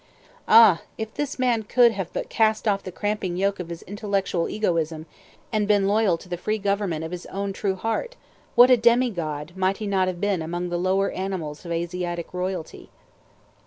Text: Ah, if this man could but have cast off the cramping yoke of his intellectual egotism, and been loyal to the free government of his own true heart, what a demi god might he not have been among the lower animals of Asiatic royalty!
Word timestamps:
Ah, 0.47 0.81
if 0.97 1.13
this 1.13 1.37
man 1.37 1.61
could 1.61 1.95
but 1.95 1.95
have 2.15 2.27
cast 2.29 2.67
off 2.67 2.81
the 2.81 2.91
cramping 2.91 3.37
yoke 3.37 3.59
of 3.59 3.69
his 3.69 3.83
intellectual 3.83 4.49
egotism, 4.49 5.05
and 5.53 5.67
been 5.67 5.87
loyal 5.87 6.17
to 6.17 6.27
the 6.27 6.37
free 6.37 6.57
government 6.57 7.05
of 7.05 7.11
his 7.11 7.27
own 7.27 7.53
true 7.53 7.75
heart, 7.75 8.15
what 8.55 8.71
a 8.71 8.77
demi 8.77 9.11
god 9.11 9.51
might 9.55 9.77
he 9.77 9.85
not 9.85 10.07
have 10.07 10.19
been 10.19 10.41
among 10.41 10.69
the 10.69 10.79
lower 10.79 11.11
animals 11.11 11.67
of 11.67 11.71
Asiatic 11.71 12.33
royalty! 12.33 12.89